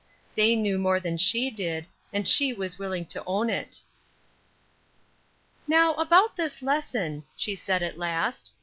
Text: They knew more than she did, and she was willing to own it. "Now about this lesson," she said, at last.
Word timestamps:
They 0.33 0.55
knew 0.55 0.79
more 0.79 0.99
than 0.99 1.17
she 1.17 1.51
did, 1.51 1.85
and 2.11 2.27
she 2.27 2.53
was 2.53 2.79
willing 2.79 3.05
to 3.05 3.23
own 3.25 3.51
it. 3.51 3.83
"Now 5.67 5.93
about 5.93 6.35
this 6.35 6.63
lesson," 6.63 7.23
she 7.35 7.55
said, 7.55 7.83
at 7.83 7.99
last. 7.99 8.51